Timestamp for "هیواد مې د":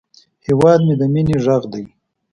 0.47-1.03